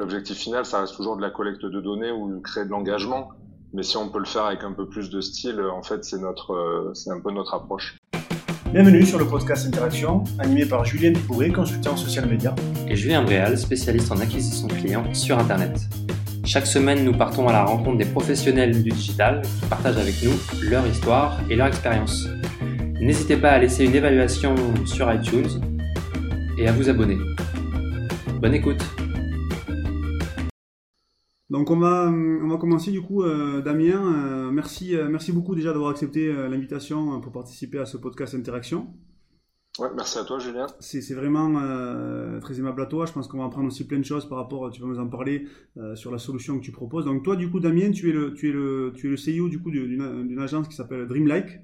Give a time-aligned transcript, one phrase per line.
[0.00, 3.28] l'objectif final, ça reste toujours de la collecte de données ou de créer de l'engagement.
[3.72, 6.18] Mais si on peut le faire avec un peu plus de style, en fait, c'est
[6.18, 7.98] notre, c'est un peu notre approche.
[8.72, 12.54] Bienvenue sur le podcast Interaction, animé par Julien Pibouré, consultant en social media.
[12.88, 15.78] Et Julien Bréal, spécialiste en acquisition client sur Internet.
[16.44, 20.32] Chaque semaine, nous partons à la rencontre des professionnels du digital qui partagent avec nous
[20.62, 22.26] leur histoire et leur expérience.
[23.00, 24.54] N'hésitez pas à laisser une évaluation
[24.86, 25.60] sur iTunes
[26.58, 27.18] et à vous abonner.
[28.40, 28.82] Bonne écoute
[31.50, 35.56] donc on va, on va commencer du coup, euh, Damien, euh, merci, euh, merci beaucoup
[35.56, 38.86] déjà d'avoir accepté l'invitation pour participer à ce podcast Interaction.
[39.80, 40.66] Ouais, merci à toi Julien.
[40.78, 41.54] C'est vraiment
[42.40, 44.70] très aimable à toi, je pense qu'on va apprendre aussi plein de choses par rapport,
[44.70, 45.46] tu vas nous en parler
[45.94, 47.04] sur la solution que tu proposes.
[47.04, 49.48] Donc toi du coup Damien, tu es le, tu es le, tu es le CEO
[49.48, 51.60] du coup d'une agence qui s'appelle Dreamlike.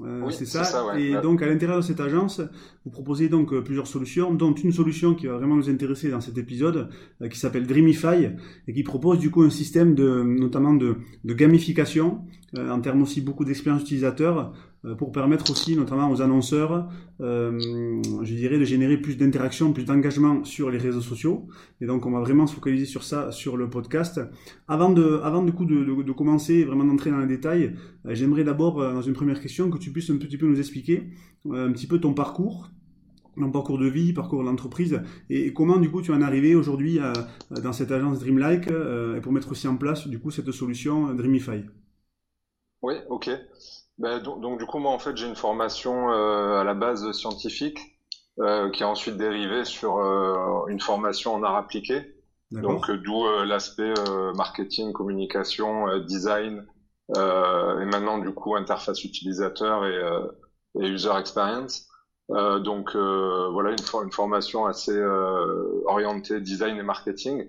[0.00, 0.98] Euh, c'est ça.
[0.98, 2.40] Et donc, à l'intérieur de cette agence,
[2.84, 6.20] vous proposez donc euh, plusieurs solutions, dont une solution qui va vraiment nous intéresser dans
[6.20, 6.88] cet épisode,
[7.20, 8.30] euh, qui s'appelle Dreamify,
[8.66, 12.22] et qui propose du coup un système de, notamment de, de gamification,
[12.58, 14.52] en termes aussi beaucoup d'expérience utilisateur,
[14.84, 16.88] euh, pour permettre aussi notamment aux annonceurs,
[17.20, 21.46] euh, je dirais, de générer plus d'interaction, plus d'engagement sur les réseaux sociaux.
[21.80, 24.20] Et donc on va vraiment se focaliser sur ça, sur le podcast.
[24.66, 27.74] Avant de, avant du coup de, commencer vraiment d'entrer dans les détails,
[28.06, 31.10] euh, j'aimerais d'abord, dans une première question, que tu puisses un petit peu nous expliquer
[31.50, 32.70] un petit peu ton parcours,
[33.36, 37.00] ton parcours de vie, parcours d'entreprise, et comment du coup tu en es arrivé aujourd'hui
[37.50, 41.64] dans cette agence Dreamlike et pour mettre aussi en place du coup cette solution Dreamify.
[42.82, 43.30] Oui, ok.
[43.98, 47.12] Ben, donc, donc, du coup, moi, en fait, j'ai une formation euh, à la base
[47.12, 47.78] scientifique
[48.40, 52.14] euh, qui a ensuite dérivé sur euh, une formation en art appliqué.
[52.50, 53.94] Donc, euh, d'où euh, l'aspect
[54.36, 56.66] marketing, communication, design
[57.14, 60.00] et maintenant, du coup, interface utilisateur et,
[60.80, 61.86] et user experience.
[62.30, 64.98] donc, voilà, une, une, formation assez
[65.84, 67.46] orientée design et marketing.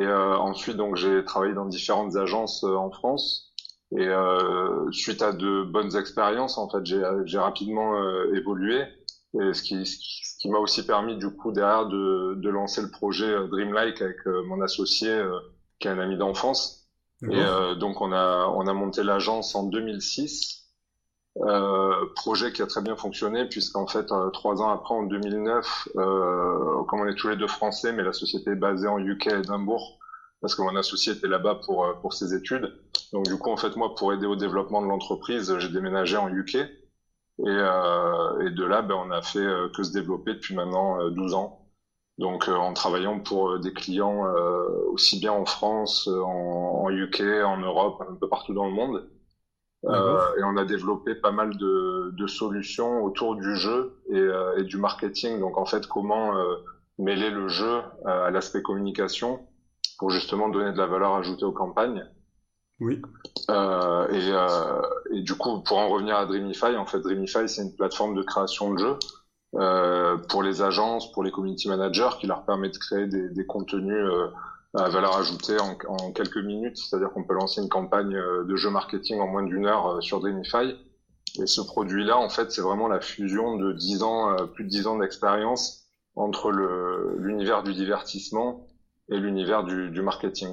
[0.00, 3.53] Et ensuite, donc, j'ai travaillé dans différentes agences en France.
[3.96, 8.84] Et euh, suite à de bonnes expériences, en fait, j'ai rapidement euh, évolué.
[9.40, 12.90] Et ce qui, ce qui m'a aussi permis du coup derrière de, de lancer le
[12.90, 15.38] projet euh, Dreamlike avec euh, mon associé euh,
[15.80, 16.82] qui est un ami d'enfance.
[17.30, 17.42] Et
[17.80, 20.66] donc on a on a monté l'agence en 2006.
[22.16, 27.06] projet qui a très bien fonctionné puisqu'en fait trois ans après en 2009, comme on
[27.06, 29.98] est tous les deux français, mais la société est basée en UK à Edimbourg,
[30.44, 32.70] parce que mon associé était là-bas pour, euh, pour ses études.
[33.14, 36.28] Donc du coup, en fait, moi, pour aider au développement de l'entreprise, j'ai déménagé en
[36.28, 36.56] UK.
[36.56, 36.68] Et,
[37.46, 41.32] euh, et de là, ben, on a fait euh, que se développer depuis maintenant 12
[41.32, 41.70] ans.
[42.18, 44.22] Donc en travaillant pour des clients
[44.92, 49.08] aussi bien en France, en, en, UK, en Europe, un peu partout dans le monde.
[49.84, 54.28] et on a développé pas mal de, de solutions autour du jeu et,
[54.58, 55.40] et, du marketing.
[55.40, 56.34] Donc en fait, comment
[56.98, 59.40] mêler le jeu à l'aspect communication
[59.98, 62.04] pour justement donner de la valeur ajoutée aux campagnes.
[62.80, 63.00] Oui.
[63.50, 64.82] Euh, et, euh,
[65.12, 68.22] et, du coup, pour en revenir à Dreamify, en fait, Dreamify, c'est une plateforme de
[68.22, 68.98] création de jeux
[69.56, 73.46] euh, pour les agences, pour les community managers, qui leur permet de créer des, des
[73.46, 74.28] contenus euh,
[74.76, 76.76] à valeur ajoutée en, en quelques minutes.
[76.76, 80.00] C'est-à-dire qu'on peut lancer une campagne euh, de jeu marketing en moins d'une heure euh,
[80.00, 80.74] sur Dreamify.
[81.40, 84.86] Et ce produit-là, en fait, c'est vraiment la fusion de 10 ans, plus de 10
[84.86, 86.52] ans d'expérience entre
[87.18, 88.68] l'univers du divertissement
[89.10, 90.48] et l'univers du, marketing.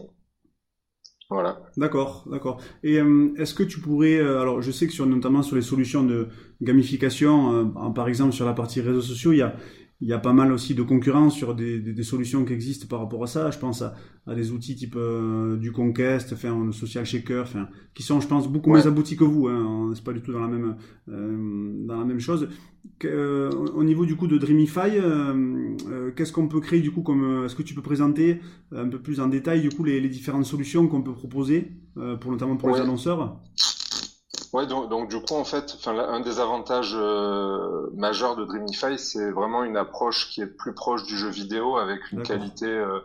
[1.30, 1.62] Voilà.
[1.78, 2.62] D'accord, d'accord.
[2.84, 5.62] Et euh, est-ce que tu pourrais, euh, alors je sais que sur notamment sur les
[5.62, 6.28] solutions de
[6.62, 9.56] gamification, euh, par exemple sur la partie réseaux sociaux, il y a
[10.02, 12.88] il y a pas mal aussi de concurrence sur des, des, des, solutions qui existent
[12.90, 13.52] par rapport à ça.
[13.52, 13.94] Je pense à,
[14.26, 18.52] à des outils type euh, du Conquest, enfin, Social Shaker, enfin, qui sont, je pense,
[18.52, 19.48] beaucoup moins aboutis que vous.
[19.48, 19.92] Hein.
[19.94, 20.76] C'est pas du tout dans la même,
[21.08, 22.50] euh, dans la même chose.
[22.98, 24.90] Que, euh, au niveau du coup de Dreamify,
[26.16, 28.40] qu'est-ce qu'on peut créer du coup comme Est-ce que tu peux présenter
[28.76, 32.32] un peu plus en détail du coup les, les différentes solutions qu'on peut proposer, pour
[32.32, 32.80] notamment pour ouais.
[32.80, 33.40] les annonceurs?
[34.54, 39.32] Ouais, donc, donc, du coup, en fait, un des avantages euh, majeurs de Dreamify, c'est
[39.32, 43.00] vraiment une approche qui est plus proche du jeu vidéo, avec une qualité euh,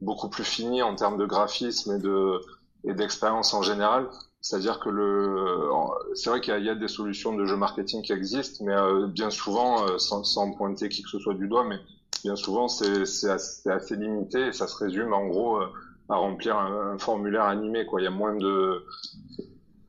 [0.00, 2.40] beaucoup plus finie en termes de graphisme et de
[2.84, 4.08] et d'expérience en général.
[4.40, 5.70] C'est-à-dire que le,
[6.14, 9.06] c'est vrai qu'il y, y, a des solutions de jeu marketing qui existent, mais euh,
[9.06, 11.78] bien souvent, euh, sans, sans, pointer qui que ce soit du doigt, mais
[12.24, 15.66] bien souvent, c'est assez, assez, limité et ça se résume en gros euh,
[16.08, 17.86] à remplir un, un formulaire animé.
[17.86, 18.84] Quoi, il y a moins de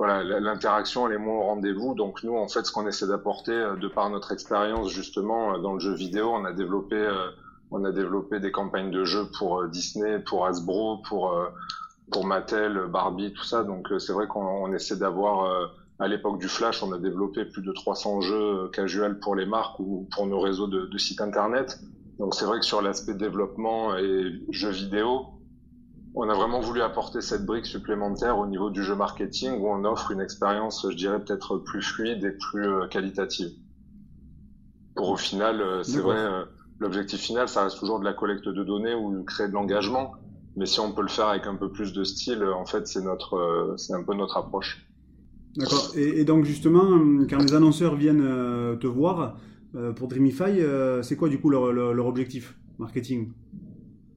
[0.06, 1.96] voilà, l'interaction elle est moins au rendez-vous.
[1.96, 5.60] Donc nous, en fait, ce qu'on essaie d'apporter euh, de par notre expérience justement euh,
[5.60, 7.30] dans le jeu vidéo, on a développé, euh,
[7.72, 11.34] on a développé des campagnes de jeux pour Disney, pour Hasbro, pour
[12.12, 13.64] pour Mattel, Barbie, tout ça.
[13.64, 15.70] Donc c'est vrai qu'on essaie d'avoir
[16.00, 19.80] à l'époque du Flash, on a développé plus de 300 jeux casual pour les marques
[19.80, 21.80] ou pour nos réseaux de, de sites internet.
[22.20, 25.28] Donc c'est vrai que sur l'aspect développement et jeux vidéo,
[26.16, 29.84] on a vraiment voulu apporter cette brique supplémentaire au niveau du jeu marketing où on
[29.84, 33.50] offre une expérience, je dirais, peut-être plus fluide et plus euh, qualitative.
[34.96, 36.46] Pour au final, euh, c'est vrai, euh,
[36.80, 40.14] l'objectif final, ça reste toujours de la collecte de données ou créer de l'engagement.
[40.56, 43.02] Mais si on peut le faire avec un peu plus de style, en fait, c'est
[43.02, 44.86] notre, c'est un peu notre approche.
[45.56, 45.92] D'accord.
[45.96, 48.24] Et, donc justement, quand les annonceurs viennent
[48.80, 49.38] te voir
[49.96, 50.62] pour Dreamify,
[51.02, 53.32] c'est quoi du coup leur, leur objectif marketing?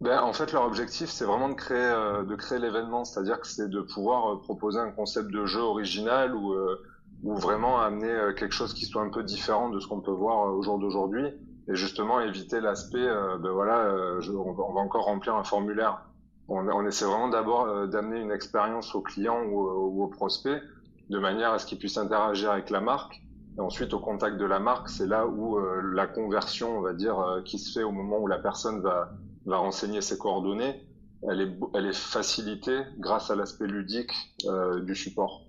[0.07, 2.23] Ben, en fait, leur objectif, c'est vraiment de créer, euh,
[2.61, 6.81] l'événement, c'est-à-dire que c'est de pouvoir euh, proposer un concept de jeu original ou, euh,
[7.25, 10.63] vraiment amener quelque chose qui soit un peu différent de ce qu'on peut voir au
[10.63, 11.27] jour d'aujourd'hui,
[11.67, 13.05] et justement éviter l'aspect,
[13.41, 13.93] ben voilà,
[14.33, 16.03] on, va encore remplir un formulaire.
[16.47, 20.63] On, on essaie vraiment d'abord d'amener une expérience au client ou, ou, au prospect,
[21.11, 23.21] de manière à ce qu'il puisse interagir avec la marque.
[23.59, 27.41] Et ensuite, au contact de la marque, c'est là où la conversion, on va dire,
[27.45, 29.11] qui se fait au moment où la personne va
[29.47, 30.75] va renseigner ses coordonnées,
[31.23, 34.13] elle est, elle est facilitée grâce à l'aspect ludique
[34.47, 35.47] euh, du support.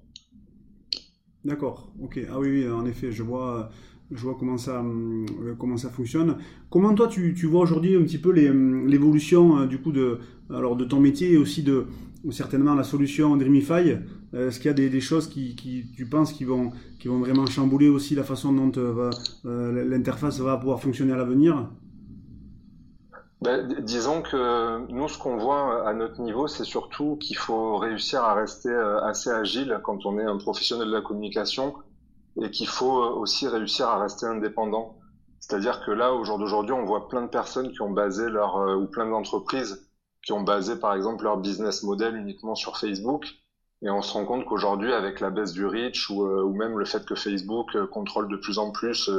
[1.43, 2.19] D'accord, ok.
[2.31, 3.69] Ah oui, oui, en effet, je vois,
[4.11, 6.37] je vois comment, ça, euh, comment ça fonctionne.
[6.69, 10.85] Comment toi, tu, vois aujourd'hui un petit peu l'évolution euh, du coup de, alors, de
[10.85, 11.85] ton métier et aussi de
[12.31, 13.97] certainement la solution Dreamify?
[14.33, 17.19] Est-ce qu'il y a des, des choses qui, qui, tu penses qui vont, qui vont
[17.19, 18.71] vraiment chambouler aussi la façon dont
[19.45, 21.69] l'interface va pouvoir fonctionner à l'avenir?
[23.41, 28.23] Ben, disons que nous, ce qu'on voit à notre niveau, c'est surtout qu'il faut réussir
[28.23, 31.75] à rester euh, assez agile quand on est un professionnel de la communication
[32.41, 34.97] et qu'il faut euh, aussi réussir à rester indépendant.
[35.39, 38.57] C'est-à-dire que là, au jour d'aujourd'hui, on voit plein de personnes qui ont basé leur,
[38.57, 39.87] euh, ou plein d'entreprises
[40.25, 43.27] qui ont basé, par exemple, leur business model uniquement sur Facebook.
[43.83, 46.85] Et on se rend compte qu'aujourd'hui, avec la baisse du reach ou, ou, même le
[46.85, 49.11] fait que Facebook contrôle de plus en plus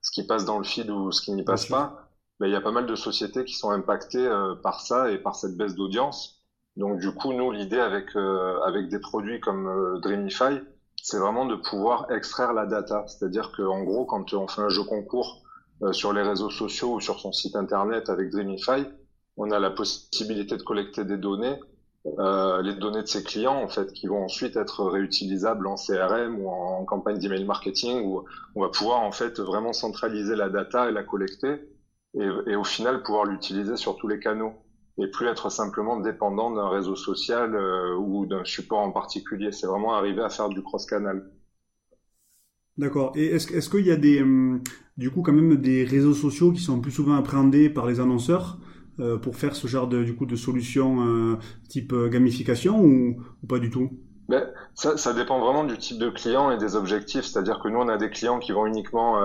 [0.00, 2.05] ce qui passe dans le feed ou ce qui n'y passe pas,
[2.40, 5.36] il y a pas mal de sociétés qui sont impactées euh, par ça et par
[5.36, 6.42] cette baisse d'audience.
[6.76, 10.60] Donc du coup, nous, l'idée avec euh, avec des produits comme euh, Dreamify,
[11.02, 13.04] c'est vraiment de pouvoir extraire la data.
[13.06, 15.42] C'est-à-dire qu'en gros, quand on fait un jeu concours
[15.92, 18.86] sur les réseaux sociaux ou sur son site internet avec Dreamify,
[19.36, 21.60] on a la possibilité de collecter des données,
[22.18, 26.40] euh, les données de ses clients en fait, qui vont ensuite être réutilisables en CRM
[26.40, 28.24] ou en campagne d'email marketing, où
[28.54, 31.60] on va pouvoir en fait vraiment centraliser la data et la collecter
[32.18, 34.52] et, au final pouvoir l'utiliser sur tous les canaux
[34.98, 39.52] et plus être simplement dépendant d'un réseau social euh, ou d'un support en particulier.
[39.52, 41.30] C'est vraiment arriver à faire du cross-canal.
[42.78, 43.12] D'accord.
[43.14, 44.62] Et est-ce, est qu'il y a des, hum,
[44.96, 48.58] du coup, quand même des réseaux sociaux qui sont plus souvent appréhendés par les annonceurs
[48.98, 51.36] euh, pour faire ce genre de, du coup, de solutions euh,
[51.68, 53.90] type gamification ou, pas du tout?
[54.30, 57.24] Ben, ça, ça, dépend vraiment du type de client et des objectifs.
[57.26, 59.18] C'est-à-dire que nous, on a des clients qui vont uniquement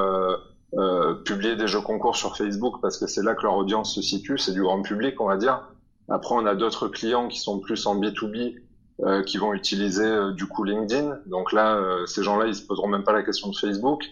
[0.76, 4.02] euh, publier des jeux concours sur Facebook parce que c'est là que leur audience se
[4.02, 5.68] situe, c'est du grand public, on va dire.
[6.10, 8.56] Après, on a d'autres clients qui sont plus en B2B,
[9.04, 11.18] euh, qui vont utiliser euh, du coup LinkedIn.
[11.26, 14.04] Donc là, euh, ces gens-là, ils se poseront même pas la question de Facebook.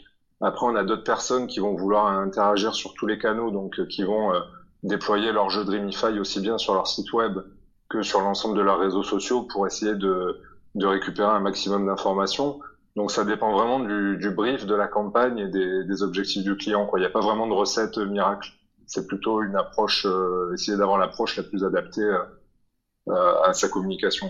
[0.41, 4.03] Après, on a d'autres personnes qui vont vouloir interagir sur tous les canaux, donc qui
[4.03, 4.31] vont
[4.83, 7.39] déployer leur jeu Dreamify aussi bien sur leur site web
[7.89, 10.39] que sur l'ensemble de leurs réseaux sociaux pour essayer de,
[10.75, 12.61] de récupérer un maximum d'informations.
[12.99, 16.85] Donc ça dépend vraiment du, brief, de la campagne et des, objectifs du client.
[16.97, 18.49] Il n'y a pas vraiment de recette miracle.
[18.87, 22.17] C'est plutôt une approche, euh, essayer d'avoir l'approche la plus adaptée euh,
[23.07, 24.29] euh à sa communication.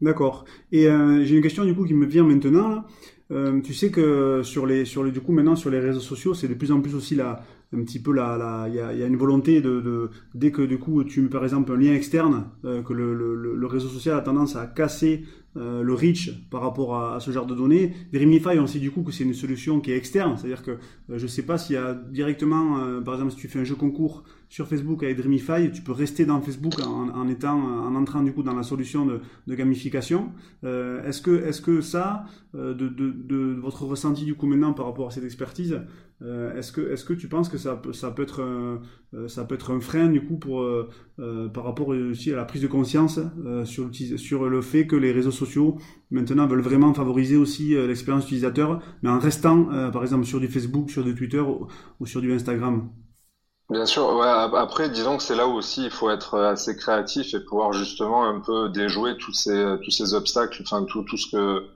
[0.00, 0.46] D'accord.
[0.72, 2.86] Et euh, j'ai une question du coup qui me vient maintenant.
[3.32, 6.32] Euh, tu sais que sur les, sur les, du coup maintenant sur les réseaux sociaux,
[6.32, 7.42] c'est de plus en plus aussi la,
[7.72, 11.22] un petit peu la, il y a, une volonté de, dès que du coup tu
[11.22, 15.24] mets par exemple un lien externe, euh, que le, réseau social a tendance à casser
[15.56, 17.92] euh, le reach par rapport à, ce genre de données.
[18.12, 21.18] Verimify, on sait du coup que c'est une solution qui est externe, c'est-à-dire que euh,
[21.18, 23.74] je sais pas s'il y a directement, euh, par exemple si tu fais un jeu
[23.74, 28.34] concours sur Facebook avec Dreamify, tu peux rester dans Facebook en, étant, en entrant du
[28.34, 30.32] coup dans la solution de, gamification.
[30.62, 35.10] est-ce que, est-ce que ça, de, de, votre ressenti du coup maintenant par rapport à
[35.12, 35.80] cette expertise,
[36.22, 38.82] euh, est-ce que, est-ce que tu penses que ça peut, être, un,
[39.14, 40.88] euh, ça peut être un frein du coup pour, euh,
[41.54, 43.18] par rapport aussi à la prise de conscience
[43.64, 45.78] sur le fait que les réseaux sociaux
[46.10, 50.90] maintenant veulent vraiment favoriser aussi l'expérience utilisateur, mais en restant par exemple sur du Facebook,
[50.90, 52.88] sur du Twitter ou, sur du Instagram?
[53.70, 54.14] Bien sûr.
[54.16, 57.72] Ouais, après, disons que c'est là où aussi il faut être assez créatif et pouvoir
[57.72, 61.68] justement un peu déjouer tous ces tous ces obstacles, enfin tout tout ce que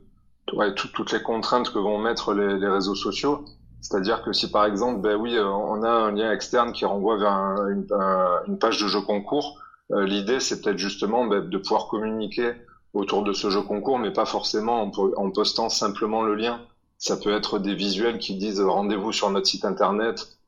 [0.54, 3.44] ouais, toutes les contraintes que vont mettre les, les réseaux sociaux.
[3.80, 7.16] C'est-à-dire que si par exemple, ben oui, euh, on a un lien externe qui renvoie
[7.18, 7.32] vers
[7.68, 9.58] une, page de jeu concours,
[9.92, 12.54] euh, l'idée c'est peut-être justement ben, de pouvoir communiquer
[12.94, 14.82] autour de ce jeu concours, mais pas forcément
[15.16, 16.60] en, postant simplement le lien.
[16.98, 20.43] Ça peut être des visuels qui disent rendez-vous sur notre site internet euh,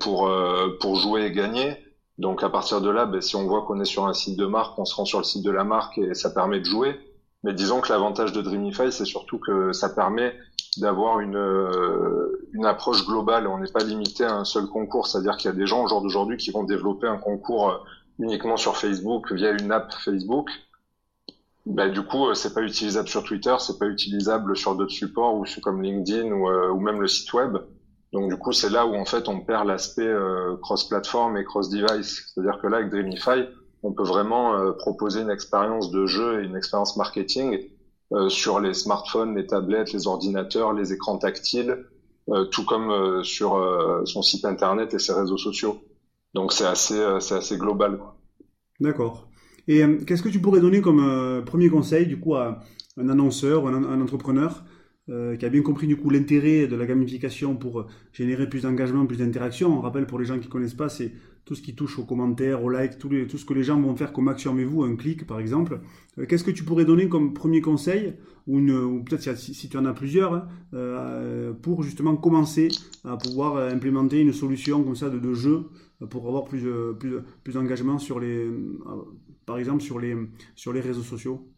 [0.00, 0.30] pour
[0.80, 1.76] pour jouer et gagner.
[2.18, 4.44] Donc à partir de là, ben, si on voit qu'on est sur un site de
[4.44, 6.98] marque, on se rend sur le site de la marque et ça permet de jouer.
[7.44, 10.34] Mais disons que l'avantage de Dreamify, c'est surtout que ça permet
[10.76, 13.46] d'avoir une, euh, une approche globale.
[13.46, 15.06] On n'est pas limité à un seul concours.
[15.06, 17.78] C'est-à-dire qu'il y a des gens au jour d'aujourd'hui qui vont développer un concours euh,
[18.18, 20.50] uniquement sur Facebook via une app Facebook.
[21.64, 25.34] Ben, du coup, euh, c'est pas utilisable sur Twitter, c'est pas utilisable sur d'autres supports
[25.34, 27.56] ou comme LinkedIn ou, ou même le site web.
[28.12, 32.24] Donc du coup, c'est là où en fait on perd l'aspect euh, cross-platform et cross-device.
[32.26, 33.48] C'est-à-dire que là, avec Dreamify,
[33.82, 37.58] on peut vraiment euh, proposer une expérience de jeu et une expérience marketing
[38.12, 41.86] euh, sur les smartphones, les tablettes, les ordinateurs, les écrans tactiles,
[42.52, 43.58] tout comme sur
[44.04, 45.82] son site internet et ses réseaux sociaux.
[46.32, 47.98] Donc c'est assez, c'est assez global.
[48.78, 49.28] D'accord.
[49.66, 52.60] Et qu'est-ce que tu pourrais donner comme premier conseil du coup à
[52.96, 54.62] un annonceur, un, un entrepreneur
[55.08, 59.06] euh, qui a bien compris du coup l'intérêt de la gamification pour générer plus d'engagement,
[59.06, 59.76] plus d'interaction.
[59.76, 61.12] On rappelle pour les gens qui ne connaissent pas, c'est
[61.44, 64.12] tout ce qui touche aux commentaires, aux likes, tout, ce que les gens vont faire
[64.12, 65.80] comme action avec vous, un clic par exemple.
[66.18, 68.14] Euh, qu'est-ce que tu pourrais donner comme premier conseil,
[68.46, 68.60] ou,
[69.02, 72.68] peut-être si, tu en as plusieurs, hein, euh, pour justement commencer
[73.04, 75.64] à pouvoir implémenter une solution comme ça de, de jeu
[76.08, 76.66] pour avoir plus,
[76.98, 78.48] plus, plus d'engagement sur les,
[79.44, 80.16] par exemple sur les,
[80.54, 81.48] sur les réseaux sociaux?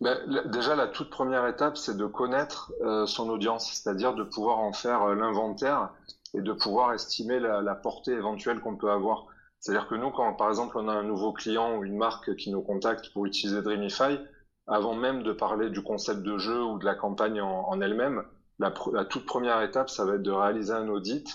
[0.00, 4.58] Ben, déjà, la toute première étape, c'est de connaître euh, son audience, c'est-à-dire de pouvoir
[4.58, 5.90] en faire euh, l'inventaire
[6.34, 9.26] et de pouvoir estimer la, la portée éventuelle qu'on peut avoir.
[9.58, 12.50] C'est-à-dire que nous, quand par exemple on a un nouveau client ou une marque qui
[12.50, 14.18] nous contacte pour utiliser Dreamify,
[14.66, 18.22] avant même de parler du concept de jeu ou de la campagne en, en elle-même,
[18.58, 21.26] la, la, toute première étape, ça va être de réaliser un audit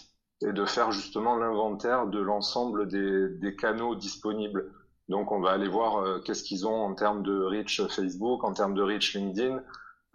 [0.41, 4.71] et de faire justement l'inventaire de l'ensemble des, des canaux disponibles.
[5.09, 8.53] Donc on va aller voir euh, qu'est-ce qu'ils ont en termes de reach Facebook, en
[8.53, 9.61] termes de reach LinkedIn,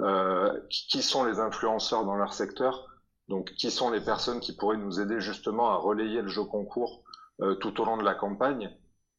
[0.00, 2.88] euh, qui sont les influenceurs dans leur secteur,
[3.28, 7.04] donc qui sont les personnes qui pourraient nous aider justement à relayer le jeu concours
[7.40, 8.70] euh, tout au long de la campagne.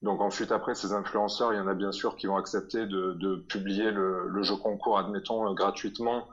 [0.02, 3.36] Donc ensuite après ces influenceurs, il y en a bien sûr qui vont accepter de,
[3.48, 6.28] publier le, le, jeu concours, admettons gratuitement,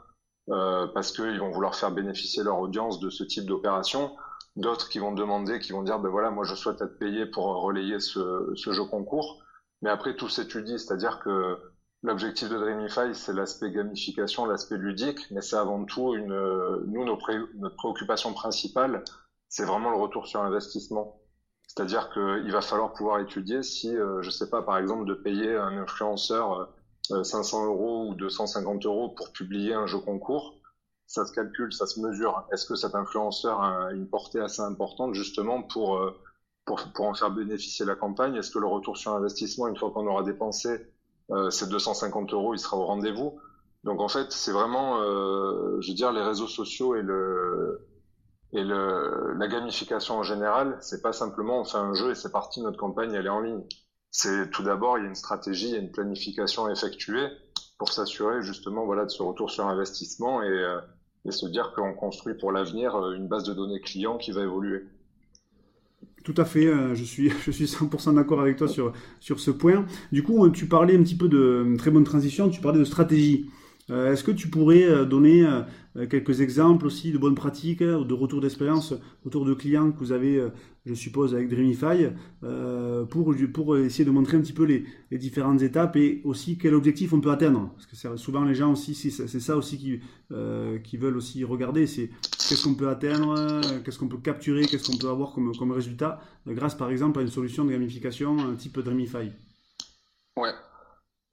[0.47, 4.17] parce qu'ils vont vouloir faire bénéficier leur audience de ce type d'opération
[4.57, 7.45] d'autres qui vont demander, qui vont dire, ben voilà, moi je souhaite être payé pour
[7.63, 9.43] relayer ce, ce jeu concours.
[9.83, 11.57] Mais après, tout s'étudie, c'est-à-dire que
[12.03, 16.35] l'objectif de Dreamify, c'est l'aspect gamification, l'aspect ludique, mais c'est avant tout une,
[16.87, 17.19] nous, nos
[17.55, 19.05] notre préoccupation principale,
[19.49, 21.21] c'est vraiment le retour sur investissement.
[21.67, 25.55] C'est-à-dire qu'il va falloir pouvoir étudier si, euh, je sais pas, par exemple, de payer
[25.55, 26.73] un influenceur
[27.11, 30.58] 500 euh, euros ou 250 euros pour publier un jeu concours,
[31.09, 32.47] ça se calcule, ça se mesure.
[32.53, 36.15] Est-ce que cet influenceur a une portée assez importante justement pour, euh,
[36.67, 38.37] pour, en faire bénéficier la campagne?
[38.37, 40.87] Est-ce que le retour sur investissement, une fois qu'on aura dépensé
[41.31, 43.41] euh, ces 250 euros, il sera au rendez-vous?
[43.85, 47.87] Donc en fait, c'est vraiment, euh, je veux dire, les réseaux sociaux et le
[48.53, 52.33] et le, la gamification en général, c'est pas simplement on fait un jeu et c'est
[52.33, 53.63] parti, notre campagne elle est en ligne.
[54.11, 57.29] C'est tout d'abord il y a une stratégie, il y a une planification effectuée
[57.79, 60.81] pour s'assurer justement voilà de ce retour sur investissement et euh,
[61.29, 64.43] et se dire qu'on construit pour l'avenir euh, une base de données client qui va
[64.43, 64.85] évoluer.
[66.25, 69.51] Tout à fait, euh, je suis, je suis 100% d'accord avec toi sur, sur ce
[69.51, 69.87] point.
[70.13, 73.51] Du coup, tu parlais un petit peu de très bonne transition, tu parlais de stratégie.
[73.91, 78.05] Euh, est-ce que tu pourrais euh, donner euh, quelques exemples aussi de bonnes pratiques ou
[78.05, 80.41] de retours d'expérience autour de clients que vous avez,
[80.87, 82.11] je suppose, avec Dreamify,
[83.11, 86.75] pour, pour essayer de montrer un petit peu les, les, différentes étapes et aussi quel
[86.75, 87.73] objectif on peut atteindre?
[87.75, 90.01] Parce que souvent les gens aussi, c'est ça aussi qui,
[90.85, 92.11] qui veulent aussi regarder, c'est
[92.49, 96.21] qu'est-ce qu'on peut atteindre, qu'est-ce qu'on peut capturer, qu'est-ce qu'on peut avoir comme, comme résultat,
[96.47, 99.33] grâce par exemple à une solution de gamification type Dreamify.
[100.37, 100.53] Ouais,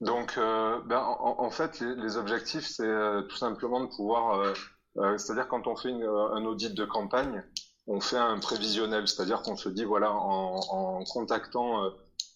[0.00, 4.40] donc, euh, ben, en, en, fait, les, les objectifs, c'est euh, tout simplement de pouvoir,
[4.40, 4.52] euh,
[4.98, 7.42] euh c'est-à-dire quand on fait une, un audit de campagne,
[7.86, 11.90] on fait un prévisionnel, c'est-à-dire qu'on se dit, voilà, en, en contactant,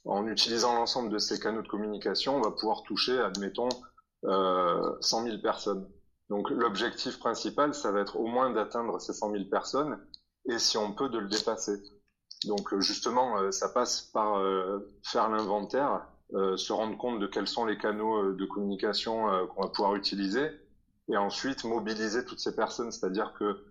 [0.05, 3.69] en utilisant l'ensemble de ces canaux de communication, on va pouvoir toucher, admettons,
[4.23, 5.88] 100 000 personnes.
[6.29, 9.99] Donc, l'objectif principal, ça va être au moins d'atteindre ces 100 000 personnes,
[10.47, 11.83] et si on peut, de le dépasser.
[12.47, 14.40] Donc, justement, ça passe par
[15.02, 16.20] faire l'inventaire euh,
[16.57, 19.97] se rendre compte de quels sont les canaux euh, de communication euh, qu'on va pouvoir
[19.97, 20.51] utiliser
[21.09, 23.65] et ensuite mobiliser toutes ces personnes, c'est-à-dire que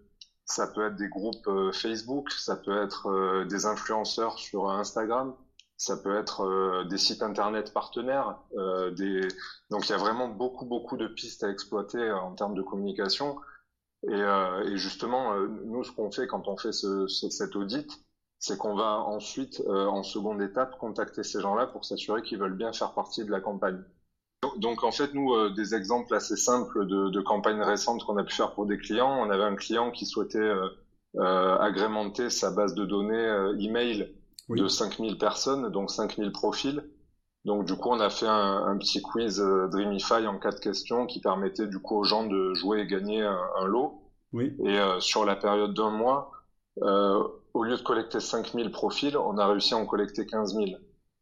[0.45, 5.35] ça peut être des groupes Facebook, ça peut être des influenceurs sur Instagram,
[5.77, 8.39] ça peut être des sites internet partenaires.
[8.97, 9.27] des...
[9.69, 13.37] Donc il y a vraiment beaucoup beaucoup de pistes à exploiter en termes de communication.
[14.07, 15.35] Et, et justement,
[15.65, 17.89] nous ce qu'on fait quand on fait ce, cet audit,
[18.39, 22.55] c'est qu'on va ensuite, euh, en seconde étape, contacter ces gens-là pour s'assurer qu'ils veulent
[22.55, 23.83] bien faire partie de la campagne.
[24.57, 28.23] Donc, en fait, nous, euh, des exemples assez simples de, de campagnes récentes qu'on a
[28.23, 29.19] pu faire pour des clients.
[29.19, 30.37] On avait un client qui souhaitait
[31.17, 34.15] euh, agrémenter sa base de données email
[34.49, 36.83] de 5000 personnes, donc 5000 profils.
[37.45, 41.21] Donc du coup, on a fait un, petit quiz euh, Dreamify en quatre questions qui
[41.21, 44.01] permettait du coup aux gens de jouer et gagner un, lot.
[44.33, 44.55] Oui.
[44.63, 46.31] Et euh, sur la période d'un mois,
[46.83, 50.67] euh, au lieu de collecter 5000 profils, on a réussi à en collecter 15 000.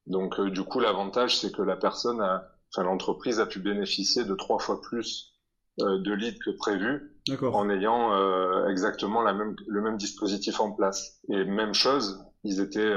[0.05, 2.43] Donc du coup, l'avantage, c'est que la personne, a,
[2.74, 5.34] enfin l'entreprise a pu bénéficier de trois fois plus
[5.77, 11.19] de leads que prévu en ayant exactement la même, le même dispositif en place.
[11.29, 12.93] Et même chose, ils étaient,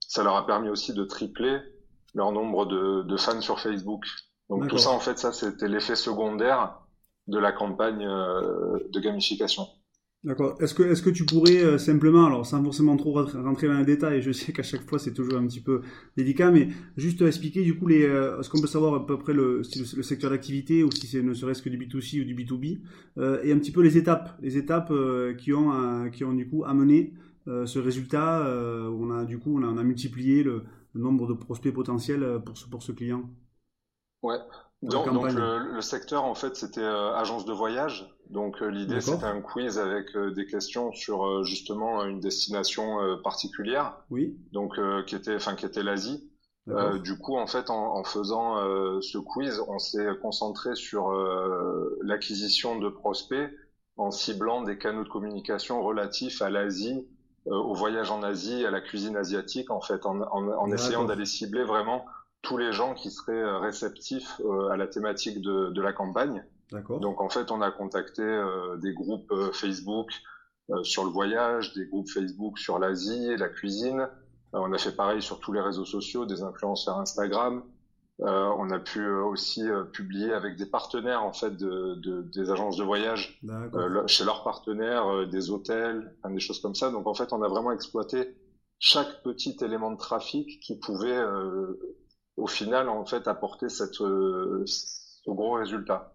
[0.00, 1.58] ça leur a permis aussi de tripler
[2.14, 4.04] leur nombre de, de fans sur Facebook.
[4.50, 6.78] Donc tout ça, en fait, ça, c'était l'effet secondaire
[7.26, 9.66] de la campagne euh, de gamification.
[10.24, 10.56] D'accord.
[10.60, 13.84] Est-ce que, est-ce que tu pourrais euh, simplement, alors sans forcément trop rentrer dans les
[13.84, 15.82] détails, je sais qu'à chaque fois c'est toujours un petit peu
[16.16, 19.32] délicat, mais juste expliquer du coup les, euh, ce qu'on peut savoir à peu près
[19.32, 19.62] le,
[19.96, 22.82] le, secteur d'activité ou si c'est ne serait-ce que du B2C ou du B2B,
[23.18, 24.92] euh, et un petit peu les étapes, les étapes
[25.38, 27.14] qui ont, qui ont du coup amené
[27.46, 28.42] ce résultat
[28.90, 30.62] où on a du coup on a, on a multiplié le,
[30.94, 33.28] nombre de prospects potentiels euh, pour ce, pour ce client
[34.22, 34.38] Ouais.
[34.82, 38.12] Donc, le, secteur, en fait, c'était euh, agence de voyage.
[38.30, 43.96] Donc euh, l'idée, c'était un quiz avec des questions sur justement une destination particulière.
[44.10, 44.36] Oui.
[44.52, 46.28] Donc qui était, enfin qui était l'Asie.
[47.02, 48.56] du coup, en fait, en, en faisant
[49.00, 51.12] ce quiz, on s'est concentré sur
[52.02, 53.50] l'acquisition de prospects
[53.96, 57.06] en ciblant des canaux de communication relatifs à l'Asie
[57.48, 61.04] euh, au voyage en Asie, à la cuisine asiatique, en fait, en, en, en essayant
[61.04, 62.04] d'aller cibler vraiment
[62.42, 66.44] tous les gens qui seraient euh, réceptifs euh, à la thématique de, de la campagne.
[67.00, 68.22] Donc en fait, on a contacté
[68.78, 70.10] des groupes Facebook
[70.84, 74.08] sur le voyage, des groupes Facebook sur l'Asie et la cuisine.
[74.54, 77.62] on a fait pareil sur tous les réseaux sociaux, des influenceurs Instagram.
[78.20, 82.22] Euh, on a pu euh, aussi euh, publier avec des partenaires en fait de, de
[82.22, 83.40] des agences de voyage
[84.06, 86.90] chez leurs partenaires, des hôtels, des choses comme ça.
[86.90, 88.36] Donc en fait, on a vraiment exploité
[88.78, 91.20] chaque petit élément de trafic qui pouvait
[92.36, 96.06] au final en fait apporter cette ce gros résultat.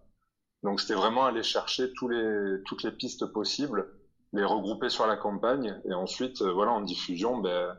[0.62, 3.88] Donc c'était vraiment aller chercher tous les toutes les pistes possibles,
[4.32, 7.76] les regrouper sur la campagne et ensuite voilà en diffusion ben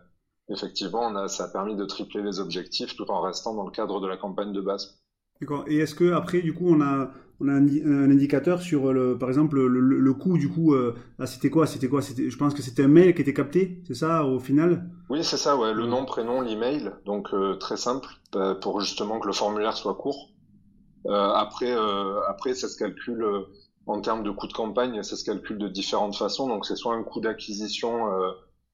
[0.49, 3.71] effectivement, on a, ça a permis de tripler les objectifs tout en restant dans le
[3.71, 4.98] cadre de la campagne de base.
[5.41, 5.63] D'accord.
[5.67, 9.30] Et est-ce que après, du coup, on a, on a un, indicateur sur, le, par
[9.30, 12.54] exemple, le, le, coût du coup euh, ah, C'était quoi C'était quoi C'était, je pense
[12.54, 14.89] que c'était un mail qui était capté, c'est ça, au final?
[15.10, 15.56] Oui, c'est ça.
[15.58, 16.91] Ouais, le nom, prénom, l'email.
[17.06, 20.32] Donc euh, très simple bah, pour justement que le formulaire soit court.
[21.06, 21.73] Euh, après,
[22.28, 23.25] après, ça se calcule
[23.86, 26.49] en termes de coût de campagne, ça se calcule de différentes façons.
[26.49, 28.10] Donc c'est soit un coût d'acquisition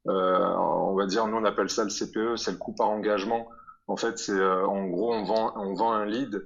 [0.08, 3.48] on va dire, nous on appelle ça le CPE, c'est le coût par engagement.
[3.88, 6.42] En fait, c'est en gros on vend on vend un lead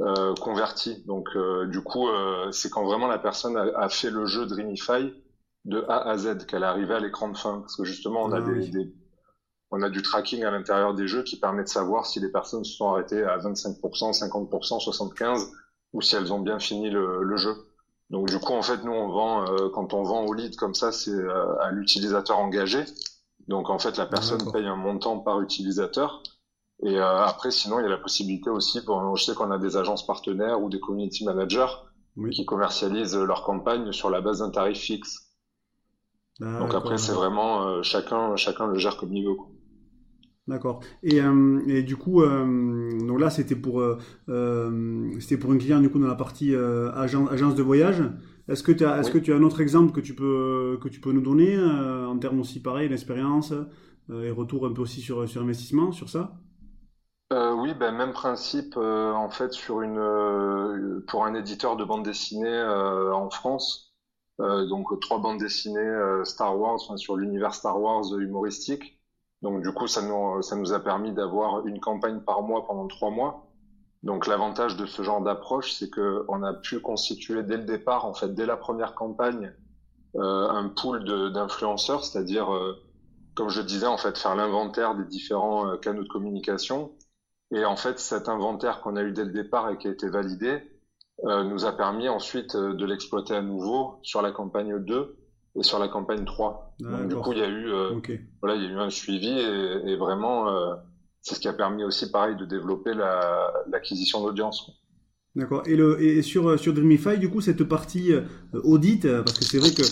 [0.00, 1.02] euh, converti.
[1.06, 1.28] Donc
[1.66, 2.08] du coup,
[2.52, 5.12] c'est quand vraiment la personne a, fait le jeu Dreamify
[5.64, 7.60] de A à Z qu'elle est arrivée à l'écran de fin.
[7.60, 8.90] Parce que justement, on a ah des,
[9.70, 12.64] on a du tracking à l'intérieur des jeux qui permet de savoir si les personnes
[12.64, 13.78] se sont arrêtées à 25%,
[14.18, 15.46] 50%, 75%
[15.92, 17.56] ou si elles ont bien fini le, le jeu.
[18.10, 20.74] Donc du coup, en fait, nous, on vend, euh, quand on vend au lead comme
[20.74, 22.84] ça, c'est euh, à l'utilisateur engagé.
[23.48, 26.22] Donc en fait, la personne paye un montant par utilisateur.
[26.84, 29.58] Et euh, après, sinon, il y a la possibilité aussi, pour, je sais qu'on a
[29.58, 31.66] des agences partenaires ou des community managers
[32.32, 35.28] qui commercialisent leur campagne sur la base d'un tarif fixe.
[36.40, 39.36] Donc après, c'est vraiment chacun, chacun le gère comme il veut.
[40.48, 40.80] D'accord.
[41.02, 45.78] Et, euh, et, du coup, euh, donc là, c'était pour, euh, c'était pour un client
[45.78, 48.02] du coup dans la partie agence, agence de voyage.
[48.48, 50.88] Est-ce que tu as, est-ce que tu as un autre exemple que tu peux, que
[50.88, 53.52] tu peux nous donner en termes aussi pareil d'expérience
[54.10, 56.32] et retour un peu aussi sur, sur investissement sur ça?
[57.30, 62.62] Oui, ben même principe en fait sur une, pour un éditeur de bande dessinée
[63.12, 63.86] en France.
[64.38, 68.94] donc trois bandes dessinées Star Wars, sur l'univers Star Wars humoristique.
[69.42, 73.42] Donc du coup, ça nous, a permis d'avoir une campagne par mois pendant trois mois.
[74.02, 78.06] Donc l'avantage de ce genre d'approche, c'est que on a pu constituer dès le départ,
[78.06, 79.52] en fait, dès la première campagne,
[80.16, 82.74] euh, un pool d'influenceurs, c'est-à-dire, euh,
[83.34, 86.92] comme je disais, en fait, faire l'inventaire des différents euh, canaux de communication.
[87.52, 90.08] Et en fait, cet inventaire qu'on a eu dès le départ et qui a été
[90.08, 90.60] validé,
[91.24, 95.16] euh, nous a permis ensuite de l'exploiter à nouveau sur la campagne 2
[95.56, 96.76] et sur la campagne 3.
[96.80, 97.98] Donc, du coup, il y a eu, euh,
[98.40, 100.74] voilà, il y a eu un suivi et, et vraiment, euh,
[101.22, 102.92] c'est ce qui a permis aussi, pareil, de développer
[103.66, 104.70] l'acquisition d'audience.
[105.34, 105.62] D'accord.
[105.66, 108.22] Et, le, et sur, euh, sur Dreamify, du coup, cette partie euh,
[108.64, 109.82] audit, parce que c'est vrai que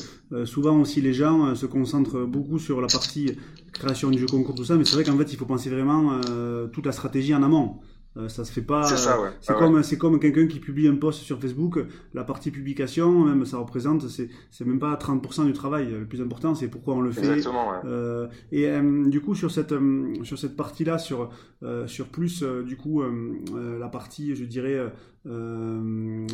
[0.44, 3.32] souvent aussi les gens se concentrent beaucoup sur la partie
[3.72, 6.20] création du jeu concours, tout ça, mais c'est vrai qu'en fait, il faut penser vraiment
[6.72, 7.76] toute la stratégie en amont.
[8.16, 8.84] Euh, ça se fait pas.
[8.84, 9.28] C'est ça, ouais.
[9.40, 11.78] C'est ah comme, c'est comme quelqu'un qui publie un post sur Facebook.
[12.14, 14.30] La partie publication, même, ça représente, c'est,
[14.64, 15.88] même pas 30% du travail.
[15.90, 17.20] Le plus important, c'est pourquoi on le fait.
[17.20, 17.78] Exactement, ouais.
[17.84, 18.68] Euh, et
[19.08, 19.74] du coup, sur cette,
[20.22, 21.30] sur cette partie-là, sur,
[21.86, 23.02] sur plus, du coup,
[23.78, 24.90] la partie, je dirais,
[25.28, 26.24] euh,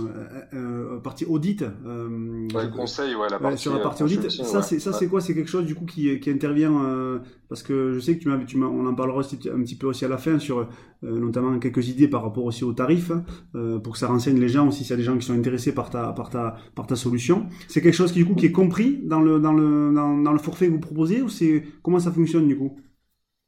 [0.53, 1.63] euh, partie audit.
[1.63, 4.31] Euh, ouais, conseil, ouais, la partie, sur la partie audit.
[4.31, 5.23] Ça, c'est ça, c'est quoi?
[5.23, 8.67] C'est quelque chose du coup qui, qui intervient parce que je sais que tu m'as,
[8.67, 10.69] on en parlera un petit peu aussi à la fin sur
[11.03, 13.13] notamment quelques idées par rapport aussi aux tarifs
[13.53, 15.75] pour que ça renseigne les gens aussi s'il y a des gens qui sont intéressés
[15.75, 17.47] par ta, par ta, par ta solution.
[17.69, 20.33] C'est quelque chose qui du coup qui est compris dans le, dans le, dans, dans
[20.33, 22.79] le forfait que vous proposez ou c'est comment ça fonctionne du coup?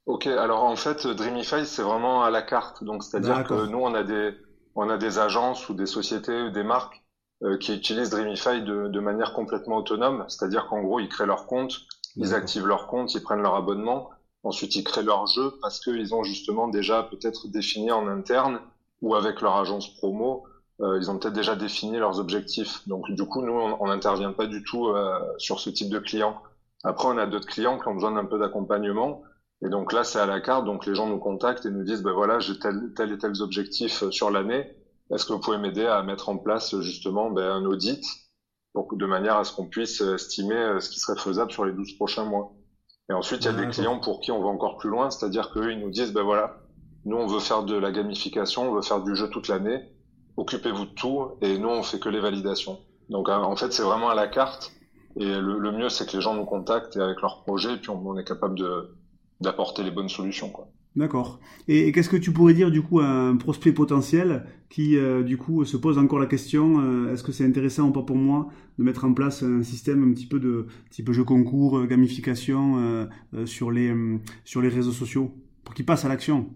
[0.06, 2.84] Ok, alors en fait, Dreamify, c'est vraiment à la carte.
[2.84, 4.32] Donc, c'est-à-dire que nous, on a des,
[4.74, 7.02] on a des agences ou des sociétés ou des marques
[7.42, 11.46] euh, qui utilisent Dreamify de, de manière complètement autonome, c'est-à-dire qu'en gros, ils créent leur
[11.46, 11.80] compte,
[12.16, 14.10] ils activent leur compte, ils prennent leur abonnement,
[14.44, 18.60] ensuite ils créent leur jeu parce qu'ils ont justement déjà peut-être défini en interne
[19.02, 20.42] ou avec leur agence promo,
[20.80, 22.80] euh, ils ont peut-être déjà défini leurs objectifs.
[22.86, 26.36] Donc du coup, nous, on n'intervient pas du tout euh, sur ce type de clients.
[26.84, 29.20] Après, on a d'autres clients qui ont besoin d'un peu d'accompagnement
[29.64, 30.64] et donc là, c'est à la carte.
[30.64, 33.40] Donc les gens nous contactent et nous disent, ben voilà, j'ai tel, tel et tels
[33.42, 34.66] objectifs euh, sur l'année.
[35.12, 38.02] Est-ce que vous pouvez m'aider à mettre en place justement ben, un audit
[38.74, 41.72] donc, de manière à ce qu'on puisse estimer euh, ce qui serait faisable sur les
[41.72, 42.52] 12 prochains mois?
[43.10, 45.50] Et ensuite, il y a des clients pour qui on va encore plus loin, c'est-à-dire
[45.50, 46.56] qu'eux, ils nous disent, ben voilà,
[47.04, 49.82] nous, on veut faire de la gamification, on veut faire du jeu toute l'année,
[50.36, 52.80] occupez-vous de tout, et nous, on fait que les validations.
[53.10, 54.72] Donc, euh, en fait, c'est vraiment à la carte,
[55.16, 57.90] et le, mieux, c'est que les gens nous contactent et avec leur projet, et puis
[57.90, 58.96] on est capable de,
[59.40, 60.50] d'apporter les bonnes solutions.
[60.50, 60.66] Quoi.
[60.96, 61.40] D'accord.
[61.66, 65.36] Et, qu'est-ce que tu pourrais dire du coup à un prospect potentiel qui euh, du
[65.36, 68.48] coup se pose encore la question euh, est-ce que c'est intéressant ou pas pour moi
[68.78, 73.08] de mettre en place un système un petit peu de type jeu concours, euh, gamification
[73.44, 73.92] sur les
[74.44, 76.48] sur les réseaux sociaux pour qu'il passe à l'action?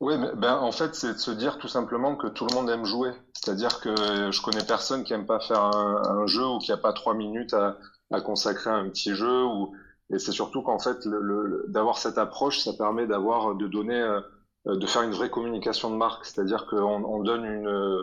[0.00, 2.84] Oui, ben en fait c'est de se dire tout simplement que tout le monde aime
[2.84, 3.10] jouer.
[3.32, 6.92] C'est-à-dire que je connais personne qui aime pas faire un, jeu ou qui a pas
[6.92, 7.78] trois minutes à,
[8.10, 9.72] à consacrer à un petit jeu ou
[10.12, 14.20] et c'est surtout qu'en fait, le, d'avoir cette approche, ça permet d'avoir, de donner, euh,
[14.66, 16.24] de faire une vraie communication de marque.
[16.26, 18.02] C'est-à-dire qu'on on donne une, euh,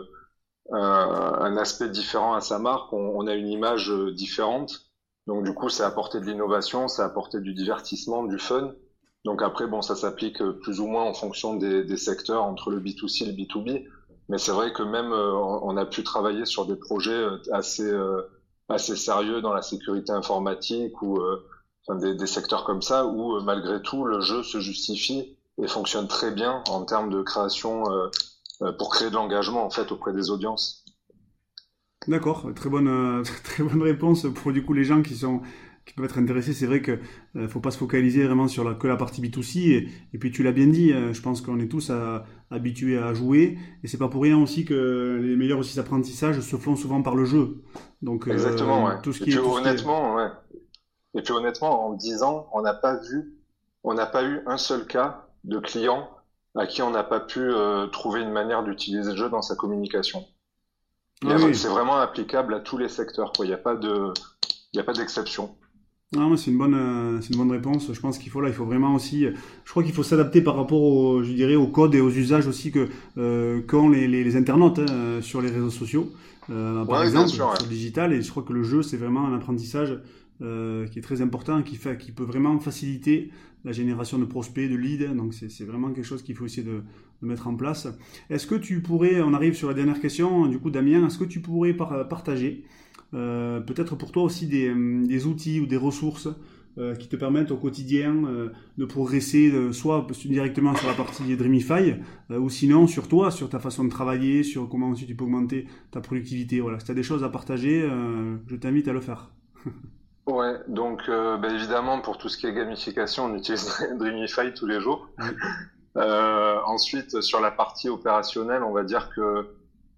[0.72, 4.86] un aspect différent à sa marque, on, on, a une image euh, différente.
[5.26, 8.72] Donc du coup, c'est apporter de l'innovation, c'est apporter du divertissement, du fun.
[9.26, 12.80] Donc après, bon, ça s'applique plus ou moins en fonction des, des, secteurs entre le
[12.80, 13.86] B2C et le B2B.
[14.30, 17.90] Mais c'est vrai que même on a pu travailler sur des projets assez
[18.68, 21.18] assez sérieux dans la sécurité informatique ou
[21.94, 26.30] des, secteurs comme ça où euh, malgré tout le jeu se justifie et fonctionne très
[26.30, 28.08] bien en termes de création euh,
[28.62, 30.84] euh, pour créer de l'engagement en fait auprès des audiences.
[32.06, 35.40] D'accord, très bonne très bonne réponse pour du coup les gens qui sont
[35.84, 36.52] qui peuvent être intéressés.
[36.52, 36.98] C'est vrai que
[37.34, 39.70] ne faut pas se focaliser vraiment sur la, que la partie B2C.
[39.70, 41.90] Et, et puis tu l'as bien dit, je pense qu'on est tous
[42.50, 43.56] habitués à jouer.
[43.82, 47.14] Et c'est pas pour rien aussi que les meilleurs aussi apprentissages se font souvent par
[47.14, 47.62] le jeu.
[48.02, 48.84] Donc exactement.
[48.84, 49.00] ouais.
[49.02, 50.28] Tout ce qui est, honnêtement, ouais.
[51.18, 53.34] Et puis honnêtement, en 10 ans, on n'a pas vu,
[53.82, 56.08] on n'a pas eu un seul cas de client
[56.54, 59.56] à qui on n'a pas pu euh, trouver une manière d'utiliser le jeu dans sa
[59.56, 60.24] communication.
[61.26, 63.32] Ah c'est vraiment applicable à tous les secteurs.
[63.40, 64.12] Il n'y a pas de,
[64.72, 65.56] il a pas d'exception.
[66.12, 67.92] Non, c'est une bonne, euh, c'est une bonne réponse.
[67.92, 69.24] Je pense qu'il faut là, il faut vraiment aussi,
[69.64, 72.46] je crois qu'il faut s'adapter par rapport au, je dirais, au code et aux usages
[72.46, 76.12] aussi que euh, qu'ont les, les, internautes hein, sur les réseaux sociaux,
[76.46, 78.12] par exemple, sur le digital.
[78.12, 79.98] Et je crois que le jeu, c'est vraiment un apprentissage
[80.40, 83.32] euh, qui est très important, qui, peut vraiment faciliter
[83.64, 85.12] la génération de prospects, de leads.
[85.12, 86.82] Donc c'est vraiment quelque chose qu'il faut essayer de,
[87.22, 87.88] mettre en place.
[88.30, 91.24] Est-ce que tu pourrais, on arrive sur la dernière question, du coup Damien, est-ce que
[91.24, 92.62] tu pourrais partager
[93.14, 96.28] euh, peut-être pour toi aussi des, outils ou des ressources
[96.76, 98.14] euh, qui te permettent au quotidien
[98.76, 101.94] de progresser, soit directement sur la partie Dreamify,
[102.30, 105.66] ou sinon sur toi, sur ta façon de travailler, sur comment aussi tu peux augmenter
[105.90, 106.60] ta productivité.
[106.60, 107.80] Voilà, si tu as des choses à partager,
[108.46, 109.32] je t'invite à le faire.
[110.28, 113.66] Ouais, donc euh, bah, évidemment pour tout ce qui est gamification, on utilise
[113.98, 115.08] Dreamify tous les jours.
[115.96, 119.48] euh, ensuite, sur la partie opérationnelle, on va dire que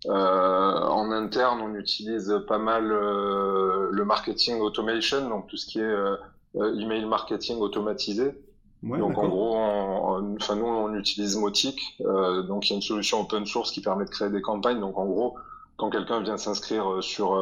[0.06, 5.80] euh, en interne, on utilise pas mal euh, le marketing automation, donc tout ce qui
[5.80, 6.16] est euh,
[6.54, 8.32] email marketing automatisé.
[8.84, 9.56] donc en gros,
[10.36, 14.04] enfin nous on utilise Motic, donc il y a une solution open source qui permet
[14.04, 14.78] de créer des campagnes.
[14.78, 15.36] Donc en gros,
[15.76, 17.34] quand quelqu'un vient s'inscrire sur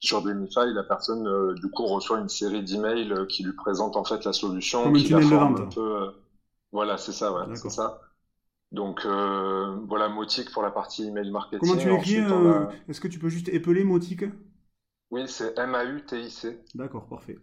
[0.00, 3.96] sur Dreamify, la personne euh, du coup reçoit une série d'emails euh, qui lui présentent
[3.96, 6.02] en fait la solution, Comme qui la forme un peu.
[6.02, 6.10] Euh,
[6.72, 8.00] voilà, c'est ça, ouais, c'est ça.
[8.70, 11.60] Donc voilà, Motic pour la partie email marketing.
[11.60, 12.16] Comment tu écris
[12.88, 14.24] Est-ce que tu peux juste épeler Motic
[15.10, 16.62] Oui, c'est M-A-U-T-I-C.
[16.74, 17.38] D'accord, parfait.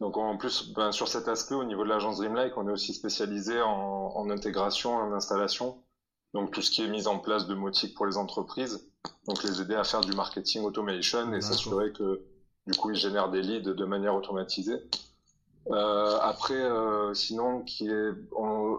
[0.00, 2.94] Donc en plus, ben, sur cet aspect, au niveau de l'agence Dreamlike, on est aussi
[2.94, 5.82] spécialisé en, en intégration, en installation.
[6.34, 8.88] donc tout ce qui est mise en place de Motic pour les entreprises,
[9.26, 12.20] donc les aider à faire du marketing automation et s'assurer que
[12.66, 14.80] du coup ils génèrent des leads de manière automatisée.
[15.70, 18.10] Euh, après, euh, sinon, qui est,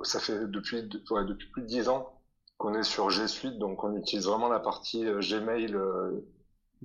[0.04, 2.22] ça fait depuis, depuis plus de 10 ans
[2.58, 5.76] qu'on est sur G Suite, donc on utilise vraiment la partie euh, Gmail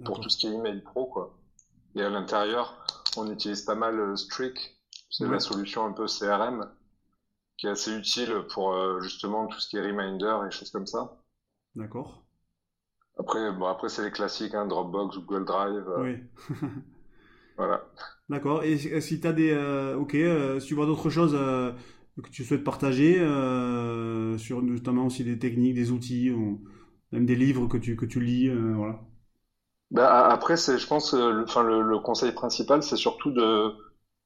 [0.04, 1.34] pour tout ce qui est email pro, quoi.
[1.94, 2.84] Et à l'intérieur,
[3.16, 4.78] on utilise pas mal Streak,
[5.10, 6.70] c'est la solution un peu CRM,
[7.58, 11.16] qui est assez utile pour justement tout ce qui est reminder et choses comme ça.
[11.74, 12.19] D'accord.
[13.18, 15.84] Après, bon, après c'est les classiques, hein, Dropbox, Google Drive.
[15.98, 16.16] oui.
[17.56, 17.84] voilà.
[18.28, 18.62] D'accord.
[18.62, 19.54] Et si tu as des,
[19.98, 20.16] ok,
[20.60, 21.36] si tu vois d'autres choses
[22.22, 26.30] que tu souhaites partager, euh, sur notamment aussi des techniques, des outils,
[27.12, 29.00] même des livres que tu, que tu lis, euh, voilà.
[29.90, 33.72] Bah, après, je pense, euh, le, enfin, le, conseil principal, c'est surtout de,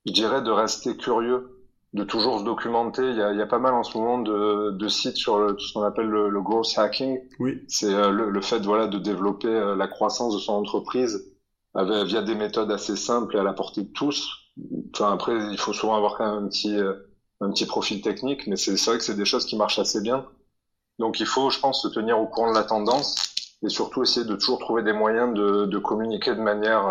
[0.06, 1.53] je dirais, de rester curieux,
[1.94, 3.08] de toujours se documenter.
[3.08, 5.38] Il y a, il y a pas mal en ce moment de, de sites sur
[5.38, 7.18] le, tout ce qu'on appelle le, le, growth hacking.
[7.38, 7.62] Oui.
[7.68, 11.32] C'est le, le, fait, voilà, de développer la croissance de son entreprise
[11.74, 14.28] avec, via des méthodes assez simples et à la portée de tous.
[14.92, 16.78] Enfin, après, il faut souvent avoir quand même un petit
[17.40, 20.26] un petit profil technique, mais c'est vrai que c'est des choses qui marchent assez bien.
[20.98, 24.26] Donc il faut, je pense, se tenir au courant de la tendance et surtout essayer
[24.26, 26.86] de toujours trouver des moyens de, de communiquer de manière,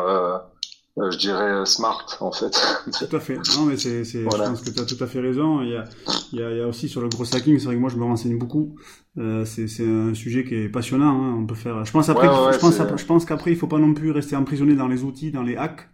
[0.98, 2.52] euh, euh je dirais, smart en fait.
[2.86, 3.36] Tout à fait.
[3.56, 5.62] Non, mais c'est, je pense que tu as tout à fait raison.
[5.62, 5.84] Il y a,
[6.32, 7.90] il y a, il y a aussi sur le gros hacking, c'est vrai que moi
[7.90, 8.76] je me renseigne beaucoup.
[9.18, 11.24] Euh, c'est, c'est un sujet qui est passionnant.
[11.24, 11.38] Hein.
[11.40, 11.84] On peut faire.
[11.86, 14.76] Je pense après, je pense, je pense qu'après il faut pas non plus rester emprisonné
[14.76, 15.90] dans les outils, dans les hacks.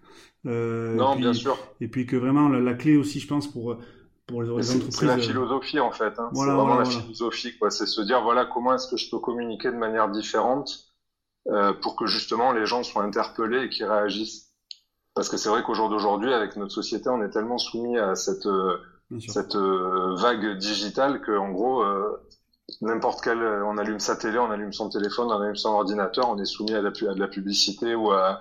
[0.46, 1.58] Euh, non, bien sûr.
[1.82, 3.78] Et puis que vraiment la, la, clé aussi, je pense, pour
[4.62, 6.20] c'est la euh, philosophie en fait.
[6.20, 6.30] Hein.
[6.34, 7.72] c'est vraiment la philosophie, quoi.
[7.72, 10.86] C'est se dire voilà comment est-ce que je peux communiquer de manière différente
[11.48, 14.49] euh, pour que justement les gens soient interpellés et qu'ils réagissent.
[15.20, 18.16] Parce que c'est vrai qu'au jour d'aujourd'hui, avec notre société, on est tellement soumis à
[18.16, 18.78] cette euh,
[19.28, 21.84] cette euh, vague digitale que en gros
[22.82, 26.38] n'importe quel, on allume sa télé, on allume son téléphone, on allume son ordinateur, on
[26.38, 28.40] est soumis à, la, à de la publicité ou à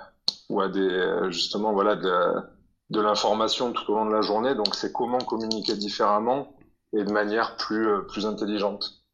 [0.50, 2.42] ou à des justement voilà de
[2.90, 4.54] de l'information tout au long de la journée.
[4.54, 6.54] Donc, c'est comment communiquer différemment
[6.92, 9.04] et de manière plus, euh, plus intelligente.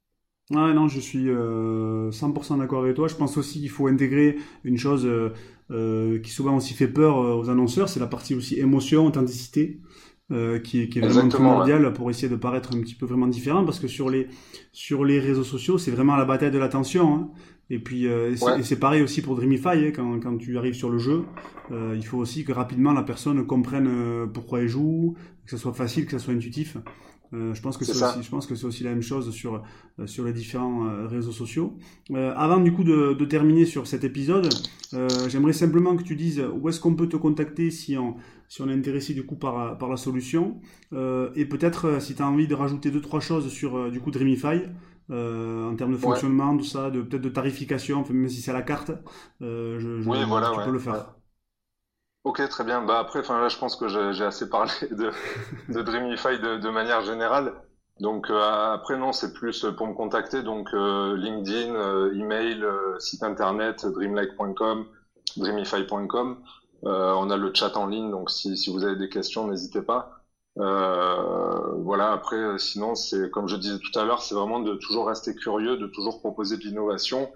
[0.50, 3.08] Ouais, non, je suis euh, 100% d'accord avec toi.
[3.08, 5.30] Je pense aussi qu'il faut intégrer une chose euh,
[5.70, 9.80] euh qui souvent aussi fait peur euh, aux annonceurs, c'est la partie aussi émotion, authenticité.
[10.32, 13.26] Euh, qui, est, qui est vraiment primordial pour essayer de paraître un petit peu vraiment
[13.26, 14.28] différent parce que sur les
[14.72, 17.30] sur les réseaux sociaux c'est vraiment la bataille de l'attention hein.
[17.70, 20.98] Et puis, euh, c'est pareil aussi pour Dreamify, hein, quand, quand, tu arrives sur le
[20.98, 21.24] jeu,
[21.72, 25.56] euh, il faut aussi que rapidement la personne comprenne euh, pourquoi elle joue, que ce
[25.56, 26.76] soit facile, que ce soit intuitif.
[27.32, 29.62] Euh, je pense que c'est aussi, je pense que c'est aussi la même chose sur
[29.98, 31.76] euh, sur les différents euh, réseaux sociaux.
[32.14, 34.48] avant du coup de, de, terminer sur cet épisode,
[35.28, 38.16] j'aimerais simplement que tu dises où est-ce qu'on peut te contacter si on
[38.48, 40.60] si on est intéressé du coup par par la solution
[40.92, 44.60] et peut-être si tu as envie de rajouter deux trois choses sur du coup Dreamify.
[45.10, 48.62] En termes de fonctionnement, de ça, de peut-être de tarification, même si c'est à la
[48.62, 48.90] carte,
[49.40, 51.14] je, je, oui, voilà, tu peux le faire.
[52.24, 52.82] Ok, très bien.
[52.82, 55.10] Bah après, enfin là, je pense que j'ai assez parlé de,
[55.68, 57.54] de Dreamify de, de manière générale.
[58.00, 60.42] Donc euh, après non, c'est plus pour me contacter.
[60.42, 62.64] Donc euh, LinkedIn, euh, email,
[62.98, 64.86] site internet, dreamlike.com,
[65.36, 66.38] dreamify.com.
[66.82, 70.10] on a le chat en ligne, donc si, si vous avez des questions, n'hésitez pas.
[70.56, 72.12] voilà.
[72.12, 75.76] Après, sinon, c'est comme je disais tout à l'heure, c'est vraiment de toujours rester curieux,
[75.76, 77.30] de toujours proposer de l'innovation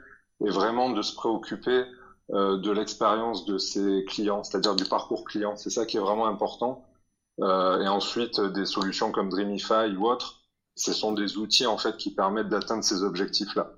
[0.45, 1.85] et vraiment de se préoccuper euh,
[2.31, 5.57] de l'expérience de ses clients, c'est-à-dire du parcours client.
[5.57, 6.85] C'est ça qui est vraiment important.
[7.41, 10.43] Euh, et ensuite, des solutions comme Dreamify ou autres,
[10.75, 13.73] ce sont des outils en fait qui permettent d'atteindre ces objectifs-là.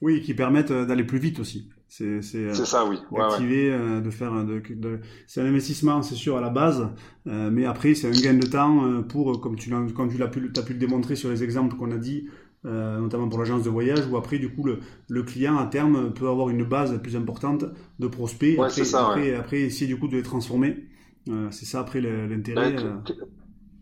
[0.00, 1.70] Oui, qui permettent euh, d'aller plus vite aussi.
[1.88, 2.98] C'est ça, oui.
[3.10, 6.86] D'activer, de faire, de, de c'est un investissement, c'est sûr à la base,
[7.24, 10.52] mais après c'est un gain de temps pour, comme tu l'as, comme tu l'as pu,
[10.54, 12.28] as pu le démontrer sur les exemples qu'on a dit,
[12.64, 16.12] euh, notamment pour l'agence de voyage, où après, du coup, le, le, client à terme
[16.12, 17.64] peut avoir une base plus importante
[17.98, 20.88] de prospects, après, ça, après, après, essayer du coup de les transformer.
[21.28, 22.76] Euh, c'est ça après l'intérêt.
[22.78, 22.96] Euh.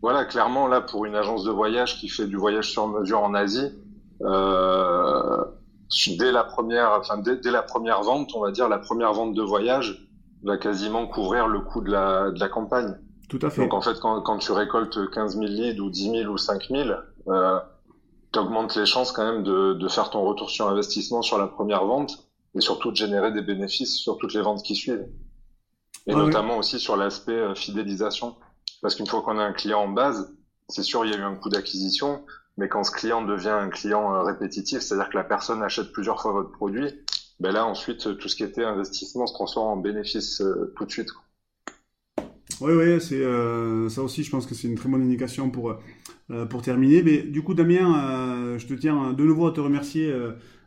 [0.01, 3.33] Voilà, clairement, là, pour une agence de voyage qui fait du voyage sur mesure en
[3.33, 3.71] Asie,
[4.21, 5.43] euh,
[6.19, 9.33] dès la première, enfin dès, dès, la première vente, on va dire la première vente
[9.33, 10.07] de voyage
[10.43, 12.95] va quasiment couvrir le coût de la, de la campagne.
[13.27, 13.61] Tout à fait.
[13.61, 16.67] Donc en fait, quand, quand tu récoltes 15 000 leads ou 10 000 ou 5
[16.69, 16.89] 000,
[18.35, 21.47] euh, augmente les chances quand même de, de, faire ton retour sur investissement sur la
[21.47, 25.07] première vente et surtout de générer des bénéfices sur toutes les ventes qui suivent.
[26.07, 28.35] Et notamment aussi sur l'aspect euh, fidélisation.
[28.81, 30.33] Parce qu'une fois qu'on a un client en base,
[30.69, 32.23] c'est sûr, il y a eu un coût d'acquisition,
[32.57, 36.21] mais quand ce client devient un client euh, répétitif, c'est-à-dire que la personne achète plusieurs
[36.21, 36.87] fois votre produit,
[37.39, 40.91] ben là, ensuite, tout ce qui était investissement se transforme en bénéfice euh, tout de
[40.91, 41.09] suite.
[42.61, 43.23] Oui, oui, c'est
[43.89, 44.23] ça aussi.
[44.23, 45.75] Je pense que c'est une très bonne indication pour
[46.49, 50.11] pour terminer, mais du coup, Damien, je te tiens de nouveau à te remercier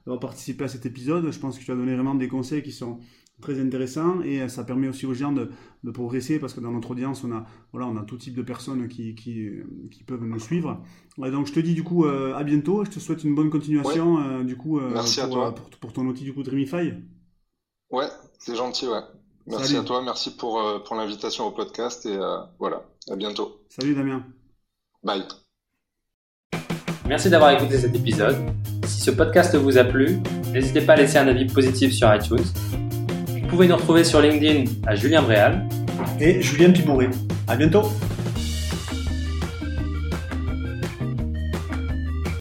[0.06, 1.30] d'avoir participé à cet épisode.
[1.30, 2.98] Je pense que tu as donné vraiment des conseils qui sont
[3.42, 5.50] très intéressants et ça permet aussi aux gens de,
[5.92, 8.88] progresser parce que dans notre audience, on a, voilà, on a tout type de personnes
[8.88, 9.50] qui, qui,
[9.90, 10.82] qui peuvent nous suivre.
[11.18, 12.84] donc je te dis du coup à bientôt.
[12.84, 15.54] Je te souhaite une bonne continuation du coup Merci pour, à toi.
[15.80, 16.92] Pour, ton outil du coup Dreamify.
[17.90, 19.02] Ouais, c'est gentil, ouais.
[19.46, 23.60] Merci à toi, merci pour, euh, pour l'invitation au podcast et euh, voilà, à bientôt.
[23.68, 24.24] Salut Damien.
[25.02, 25.24] Bye.
[27.10, 28.36] Merci d'avoir écouté cet épisode.
[28.86, 30.20] Si ce podcast vous a plu,
[30.52, 32.44] n'hésitez pas à laisser un avis positif sur iTunes.
[33.26, 35.68] Vous pouvez nous retrouver sur LinkedIn à Julien Bréal
[36.20, 37.08] et Julien Pibouré.
[37.48, 37.82] À bientôt.